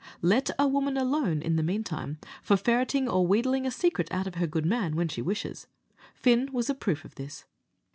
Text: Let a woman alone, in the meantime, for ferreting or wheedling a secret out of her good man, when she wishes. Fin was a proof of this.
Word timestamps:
Let 0.23 0.49
a 0.57 0.67
woman 0.67 0.97
alone, 0.97 1.43
in 1.43 1.57
the 1.57 1.61
meantime, 1.61 2.17
for 2.41 2.57
ferreting 2.57 3.07
or 3.07 3.27
wheedling 3.27 3.67
a 3.67 3.69
secret 3.71 4.07
out 4.11 4.25
of 4.25 4.33
her 4.33 4.47
good 4.47 4.65
man, 4.65 4.95
when 4.95 5.07
she 5.09 5.21
wishes. 5.21 5.67
Fin 6.15 6.49
was 6.51 6.71
a 6.71 6.73
proof 6.73 7.05
of 7.05 7.13
this. 7.13 7.45